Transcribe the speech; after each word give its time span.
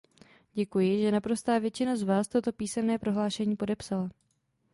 Děkuji, 0.53 1.01
že 1.01 1.11
naprostá 1.11 1.59
většina 1.59 1.95
z 1.95 2.03
vás 2.03 2.27
toto 2.27 2.51
písemné 2.53 2.97
prohlášení 2.99 3.55
podepsala. 3.55 4.09